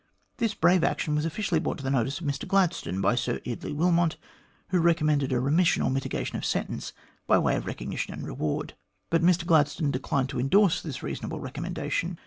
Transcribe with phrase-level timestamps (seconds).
[0.37, 3.39] This brave action was officially brought to the notice of Mr Glad stone by Sir
[3.45, 4.17] Eardley Wilmot,
[4.69, 6.91] who recommended a remis sion or mitigation of sentence
[7.27, 8.73] by way of recognition and reward.
[9.11, 12.17] But Mr Gladstone declined to endorse this reason able recommendation.